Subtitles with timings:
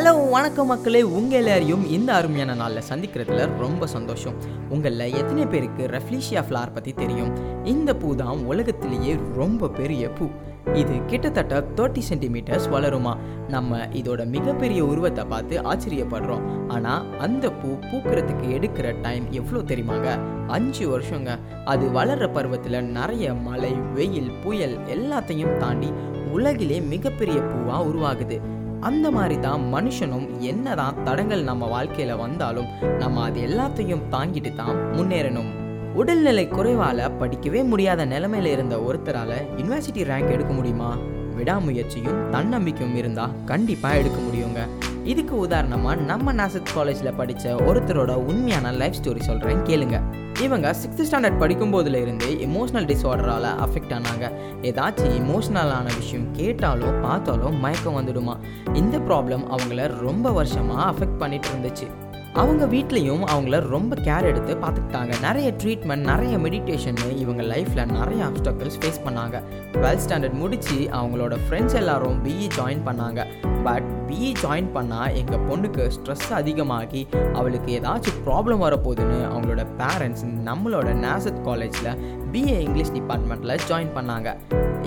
[0.00, 1.00] Hello வணக்கம் மக்களே.
[1.02, 4.36] உங்கள் எல்லாரையும் இந்த அருமையான நாளில் சந்திக்கிறதுல ரொம்ப சந்தோஷம்.
[4.68, 7.32] உங்களில் எத்தனை பேருக்கு ரெஃப்ளீஷியா ஃப்ளார் பற்றி தெரியும்?
[7.64, 10.26] இந்த பூ தான் உலகத்திலேயே ரொம்ப பெரிய பூ.
[10.74, 13.12] இது கிட்டத்தட்ட தேர்ட்டி சென்டிமீட்டர்ஸ் வளருமா?
[13.48, 16.46] நம்ம இதோட மிகப்பெரிய உருவத்தை பார்த்து ஆச்சரியப்படுறோம்.
[16.68, 20.18] ஆனால் அந்த பூ பூக்கிறதுக்கு எடுக்கிற டைம் எவ்வளோ தெரியுமாங்க?
[20.46, 21.38] அஞ்சு வருஷங்க.
[21.64, 25.92] அது வளர்கிற பருவத்தில் நிறைய மழை வெயில் புயல் எல்லாத்தையும் தாண்டி
[26.32, 28.38] உலகிலே மிகப்பெரிய பூவாக உருவாகுது.
[28.80, 32.66] அந்த மாதிரி தான் மனுஷனும் என்னதான் தடங்கள் நம்ம வாழ்க்கையில வந்தாலும்
[32.98, 35.50] நம்ம அது எல்லாத்தையும் தாங்கிட்டு தான் முன்னேறணும்.
[35.94, 40.96] உடல்நிலை குறைவால படிக்கவே முடியாத நிலைமையில இருந்த ஒருத்தரால யுனிவர்சிட்டி ரேங்க் எடுக்க முடியுமா?
[41.36, 44.60] விடாமுயற்சியும் தன்னம்பிக்கையும் இருந்தா கண்டிப்பா எடுக்க முடியுங்க.
[45.04, 50.00] இதுக்கு உதாரணமா நம்ம நாசத் காலேஜ்ல படிச்ச ஒருத்தரோட உண்மையான லைஃப் ஸ்டோரி சொல்றேன் கேளுங்க.
[50.42, 54.26] இவங்க சிக்ஸ்த் ஸ்டாண்டர்ட் படிக்கும் போதுல இருந்தே எமோஷனல் டிஸார்டரால் அஃபெக்ட் ஆனாங்க.
[54.62, 58.36] ஏதாச்சும் எமோஷ்னலான விஷயம் கேட்டாலோ பார்த்தாலோ மயக்கம் வந்துடுமா?
[58.72, 61.88] இந்த ப்ராப்ளம் அவங்கள ரொம்ப வருஷமாக அஃபெக்ட் பண்ணிட்டு இருந்துச்சு
[62.32, 65.20] அவங்க வீட்லேயும் அவங்கள ரொம்ப கேர் எடுத்து பார்த்துக்கிட்டாங்க.
[65.20, 69.42] நிறைய ட்ரீட்மெண்ட் நிறைய மெடிடேஷன் இவங்க லைஃப்பில் நிறைய அப்டக்கல்ஸ் ஃபேஸ் பண்ணாங்க.
[69.72, 73.26] டுவெல்த் ஸ்டாண்டர்ட் முடித்து அவங்களோட ஃப்ரெண்ட்ஸ் எல்லாரும் பிஇ ஜாயின் பண்ணாங்க.
[73.64, 80.88] பட் பிஇ ஜாயின் பண்ணால் எங்கள் பொண்ணுக்கு ஸ்ட்ரெஸ் அதிகமாகி அவளுக்கு ஏதாச்சும் ப்ராப்ளம் வரப்போகுதுன்னு அவங்களோட பேரண்ட்ஸ் நம்மளோட
[81.04, 81.90] நேசத் காலேஜில்
[82.32, 84.28] பிஏ இங்கிலீஷ் டிபார்ட்மெண்ட்டில் ஜாயின் பண்ணாங்க.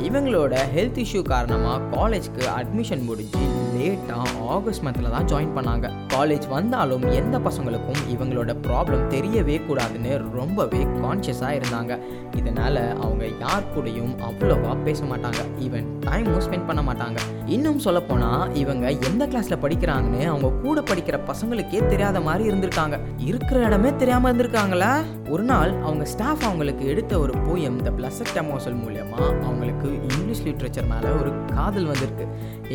[0.01, 3.39] இவங்களோட ஹெல்த் இஷ்யூ காரணமாக காலேஜ்க்கு அட்மிஷன் முடிஞ்சு
[3.77, 5.89] லேட்டாக ஆகஸ்ட் மந்தில் தான் ஜாயின் பண்ணாங்க.
[6.13, 11.99] காலேஜ் வந்தாலும் எந்த பசங்களுக்கும் இவங்களோட ப்ராப்ளம் தெரியவே கூடாதுன்னு ரொம்பவே கான்ஷியஸாக இருந்தாங்க.
[12.35, 15.41] இதனால் அவங்க யார் கூடயும் அவ்வளோவா பேச மாட்டாங்க.
[15.59, 17.17] ஈவன் டைமும் ஸ்பெண்ட் பண்ண மாட்டாங்க.
[17.45, 22.99] இன்னும் சொல்லப்போனால் இவங்க எந்த கிளாஸில் படிக்கிறாங்கன்னு அவங்க கூட படிக்கிற பசங்களுக்கே தெரியாத மாதிரி இருந்திருக்காங்க.
[23.17, 25.03] இருக்கிற இடமே தெரியாமல் இருந்திருக்காங்களா?
[25.33, 30.89] ஒரு நாள் அவங்க ஸ்டாஃப் அவங்களுக்கு எடுத்த ஒரு போயம் த பிளஸட் டெமோசல் மூலியமாக அவங்களுக்கு இங்கிலீஷ் லிட்ரேச்சர்
[30.91, 32.25] மேலே ஒரு காதல் வந்திருக்கு.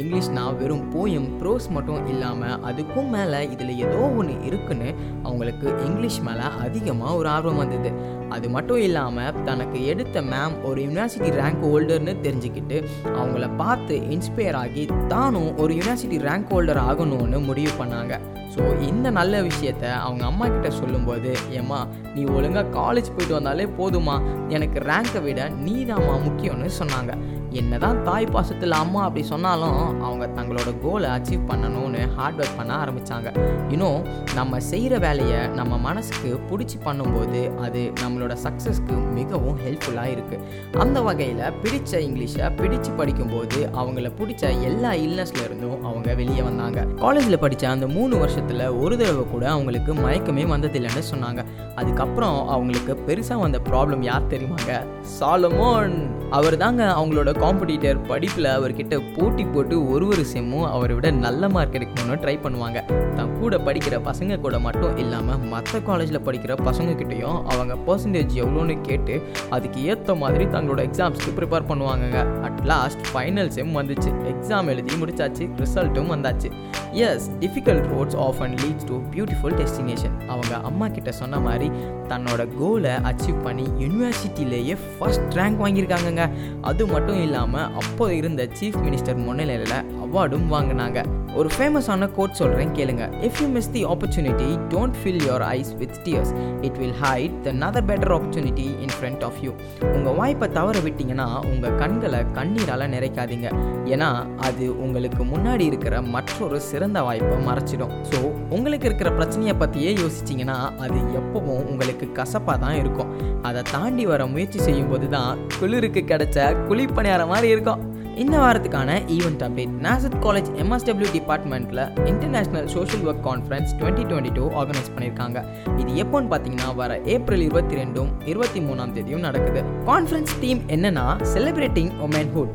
[0.00, 4.89] இங்கிலீஷ்னா வெறும் போயம் ப்ரோஸ் மட்டும் இல்லாமல் அதுக்கும் மேலே இதில் ஏதோ ஒன்று இருக்குன்னு
[5.27, 7.93] அவங்களுக்கு இங்கிலீஷ் மேலே அதிகமாக ஒரு ஆர்வம் வந்தது.
[8.37, 12.78] அது மட்டும் இல்லாமல் தனக்கு எடுத்த மேம் ஒரு யூனிவர்சிட்டி ரேங்க் ஹோல்டர்னு தெரிஞ்சுக்கிட்டு
[13.21, 14.84] அவங்கள பார்த்து இன்ஸ்பயர் ஆகி
[15.15, 18.15] தானும் ஒரு யூனிவர்சிட்டி ரேங்க் ஹோல்டர் ஆகணும்னு முடிவு பண்ணாங்க.
[18.53, 21.81] ஸோ இந்த நல்ல விஷயத்த அவங்க அம்மா கிட்ட சொல்லும்போது ஏம்மா
[22.15, 24.14] நீ ஒழுங்காக காலேஜ் போயிட்டு வந்தாலே போதுமா
[24.56, 27.12] எனக்கு ரேங்கை விட நீதாம்மா முக்கியம்னு சொன்னாங்க.
[27.59, 33.28] என்னதான் தாய் பாசத்தில் அம்மா அப்படி சொன்னாலும் அவங்க தங்களோட கோலை அச்சீவ் பண்ணணும்னு ஹார்ட் ஒர்க் பண்ண ஆரம்பித்தாங்க
[33.69, 34.00] இன்னும்
[34.34, 41.42] நம்ம செய்கிற வேலையை நம்ம மனசுக்கு பிடிச்சி பண்ணும்போது அது நம்மளோட சக்ஸஸ்க்கு மிகவும் ஹெல்ப்ஃபுல்லாக இருக்குது அந்த வகையில்
[41.62, 46.78] பிடிச்ச இங்கிலீஷை பிடிச்சு படிக்கும்போது அவங்கள பிடிச்ச எல்லா இல்னஸ்ல இருந்தும் அவங்க வெளியே வந்தாங்க.
[47.04, 51.41] காலேஜில் படித்த அந்த மூணு வருஷத்தில் ஒரு தடவை கூட அவங்களுக்கு மயக்கமே வந்ததில்லைன்னு சொன்னாங்க.
[51.80, 54.84] அதுக்கப்புறம் அவங்களுக்கு பெருசாக வந்த ப்ராப்ளம் யார் தெரியுமாங்க?
[55.21, 55.97] சாலமோன்.
[56.31, 61.72] அவர் தாங்க அவங்களோட காம்படிட்டர் படிப்பில் அவர்கிட்ட போட்டி போட்டு ஒரு ஒரு செம்மும் அவரை விட நல்ல மார்க்
[61.72, 62.78] எடுக்கணும்னு ட்ரை பண்ணுவாங்க.
[63.15, 68.81] தான் கூட படிக்கிற பசங்க கூட மட்டும் இல்லாமல் மற்ற காலேஜில் படிக்கிற பசங்க கிட்டேயும் அவங்க பர்சன்டேஜ் எவ்வளோன்னு
[68.81, 72.43] கேட்டு அதுக்கு ஏற்ற மாதிரி தங்களோட எக்ஸாம்ஸ்க்கு ப்ரிப்பேர் பண்ணுவாங்கங்க.
[72.43, 74.12] அட் லாஸ்ட் ஃபைனல் செம் வந்துச்சு.
[74.33, 75.47] எக்ஸாம் எழுதி முடிச்சாச்சு.
[75.62, 76.50] ரிசல்ட்டும் வந்தாச்சு.
[76.93, 81.71] எஸ் டிஃபிகல்ட் ரோட்ஸ் ஆஃப் அண்ட் லீட்ஸ் டு பியூட்டிஃபுல் டெஸ்டினேஷன் அவங்க அம்மா கிட்ட சொன்ன மாதிரி
[82.19, 86.25] தன்னோட கோலை அச்சீவ் பண்ணி யூனிவர்சிட்டியிலேயே ஃபர்ஸ்ட் ரேங்க் வாங்கியிருக்காங்கங்க.
[86.71, 90.99] அது மட்டும் இல்லாமல் அப்போ இருந்த சீஃப் மினிஸ்டர் முன்னிலையில் அவார்டும் வாங்கினாங்க.
[91.39, 93.05] ஒரு ஃபேமஸான கோட் சொல்கிறேன் கேளுங்க.
[93.27, 96.33] If you miss the opportunity don't fill your eyes with tears
[96.67, 99.53] it will hide the other better opportunity in front of you
[99.97, 103.51] உங்கள் வாய்ப்பை தவற விட்டீங்கன்னா உங்கள் கண்களை கண்ணீரால் நிறைக்காதீங்க.
[103.95, 104.11] ஏன்னா
[104.49, 107.95] அது உங்களுக்கு முன்னாடி இருக்கிற மற்றொரு சிறந்த வாய்ப்பை மறைச்சிடும்.
[108.11, 108.21] ஸோ
[108.57, 113.13] உங்களுக்கு இருக்கிற பிரச்சனையை பற்றியே யோசிச்சிங்கன்னா அது எப்பவும் உங்களுக்கு கசப்பாக தான் இருக்கும்.
[113.43, 117.97] அதை தாண்டி வர முயற்சி செய்யும்போது தான் குளிருக்கு கிடைச்ச குழிப்பணியார மாதிரி இருக்கும்.
[118.23, 124.45] இந்த வாரத்துக்கான event update Nazareth college MSW டிபார்ட்மெண்ட்டில் international social work conference twenty twenty two
[124.61, 125.39] organise பண்ணியிருக்காங்க
[125.81, 129.63] இது எப்போன்னு பார்த்தீங்கன்னா வர ஏப்ரல் இருபத்தி ரெண்டும் இருபத்தி மூணாம் தேதியும் நடக்குது.
[129.91, 132.55] கான்ஃபரன்ஸ் தீம் என்னன்னா celebrating womanhood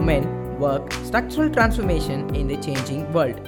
[0.00, 0.28] women
[0.66, 3.40] work structural transformation in the changing world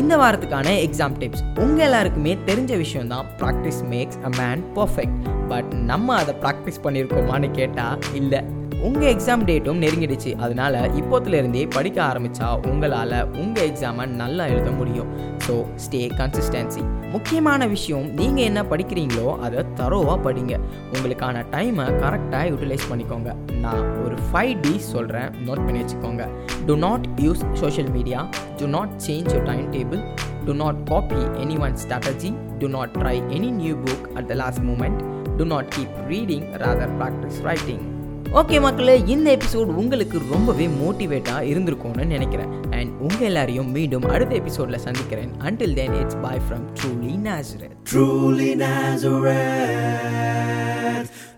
[0.00, 5.70] இந்த வாரத்துக்கான எக்ஸாம் டிப்ஸ் உங்கள் எல்லாருக்குமே தெரிஞ்ச விஷயம் தான் practice makes a man perfect but
[5.90, 8.40] நம்ம அதை ப்ராக்டிஸ் பண்ணியிருக்கோமான்னு கேட்டால் இல்லை.
[8.86, 10.30] உங்கள் எக்ஸாம் டேட்டும் நெருங்கிடுச்சு.
[10.44, 15.08] அதனால இப்போத்துலேருந்தே படிக்க ஆரம்பித்தா உங்களால் உங்கள் எக்ஸாமை நல்லா எழுத முடியும்.
[15.46, 15.54] ஸோ
[15.84, 16.82] ஸ்டே கன்சிஸ்டன்சி
[17.14, 20.54] முக்கியமான விஷயம் நீங்கள் என்ன படிக்கிறீங்களோ அதை தரோவாக படிங்க.
[20.94, 23.32] உங்களுக்கான டைமை கரெக்டாக யூட்டிலைஸ் பண்ணிக்கோங்க.
[23.66, 26.24] நான் ஒரு ஃபைவ் டி சொல்கிறேன் நோட் பண்ணி வச்சுக்கோங்க.
[26.66, 28.20] Do not use social media
[28.58, 30.02] do not change your time table
[30.46, 34.62] do not copy any one strategy do not try any new book at the last
[34.62, 35.00] moment
[35.36, 37.84] do not keep reading rather practise writing
[38.32, 42.48] okay மக்களே இந்த episode உங்களுக்கு ரொம்பவே மோட்டிவேட்டாக இருந்திருக்கும்னு நினைக்கிறேன்.
[42.70, 45.30] And உங்கள் எல்லாரையும் மீண்டும் அடுத்த எபிசோடில் சந்திக்கிறேன்.
[45.38, 49.44] Until then it's bye from truly Nazareth truly Nazareth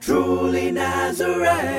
[0.07, 1.77] truly Nazareth